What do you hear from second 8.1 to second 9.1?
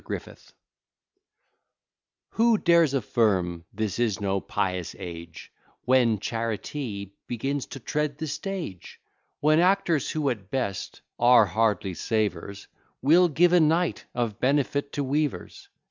the stage?